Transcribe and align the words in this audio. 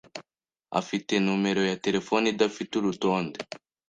afite 0.79 1.13
numero 1.27 1.61
ya 1.69 1.77
terefone 1.85 2.25
idafite 2.33 2.73
urutonde. 2.77 3.37